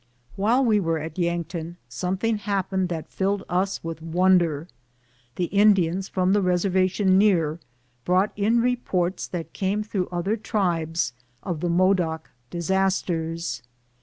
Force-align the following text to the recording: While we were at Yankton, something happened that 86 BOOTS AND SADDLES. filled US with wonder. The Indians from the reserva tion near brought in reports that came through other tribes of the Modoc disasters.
While 0.35 0.65
we 0.65 0.79
were 0.79 0.97
at 0.97 1.19
Yankton, 1.19 1.77
something 1.87 2.37
happened 2.39 2.89
that 2.89 3.05
86 3.05 3.05
BOOTS 3.05 3.11
AND 3.11 3.19
SADDLES. 3.19 3.47
filled 3.53 3.61
US 3.61 3.83
with 3.83 4.01
wonder. 4.01 4.67
The 5.35 5.43
Indians 5.45 6.09
from 6.09 6.33
the 6.33 6.41
reserva 6.41 6.89
tion 6.89 7.19
near 7.19 7.59
brought 8.03 8.31
in 8.35 8.61
reports 8.61 9.27
that 9.27 9.53
came 9.53 9.83
through 9.83 10.09
other 10.11 10.35
tribes 10.37 11.13
of 11.43 11.59
the 11.59 11.69
Modoc 11.69 12.31
disasters. 12.49 13.61